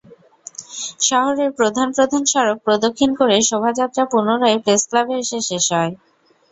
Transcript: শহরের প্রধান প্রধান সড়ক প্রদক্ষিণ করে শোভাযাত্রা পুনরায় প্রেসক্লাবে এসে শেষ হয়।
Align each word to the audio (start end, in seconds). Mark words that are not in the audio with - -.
শহরের 1.01 1.49
প্রধান 1.57 1.87
প্রধান 1.91 2.23
সড়ক 2.31 2.57
প্রদক্ষিণ 2.65 3.11
করে 3.19 3.35
শোভাযাত্রা 3.49 4.03
পুনরায় 4.11 4.57
প্রেসক্লাবে 4.63 5.13
এসে 5.23 5.39
শেষ 5.49 5.65
হয়। 5.75 5.93